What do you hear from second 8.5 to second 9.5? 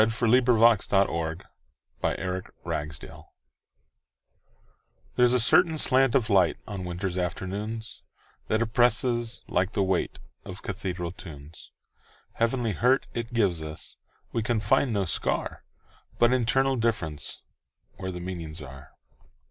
oppresses,